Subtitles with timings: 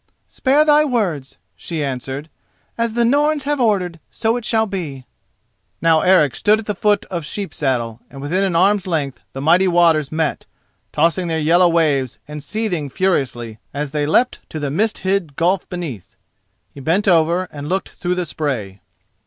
[0.25, 2.31] "Spare thy words," she answered;
[2.75, 5.05] "as the Norns have ordered so it shall be."
[5.79, 9.41] Now Eric stood at the foot of Sheep saddle, and within an arm's length the
[9.41, 10.47] mighty waters met,
[10.91, 15.69] tossing their yellow waves and seething furiously as they leapt to the mist hid gulf
[15.69, 16.15] beneath.
[16.73, 18.81] He bent over and looked through the spray.